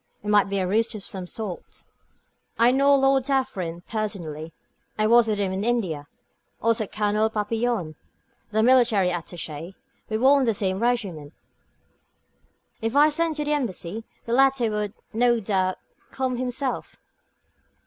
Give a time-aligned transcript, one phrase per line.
[0.23, 1.83] It might be a ruse of some sort.
[2.57, 4.51] "I know Lord Dufferin personally;
[4.97, 6.07] I was with him in India.
[6.59, 7.93] Also Colonel Papillon,
[8.49, 9.75] the military attaché;
[10.09, 11.33] we were in the same regiment.
[12.81, 15.77] If I sent to the Embassy, the latter would, no doubt,
[16.11, 16.95] come himself."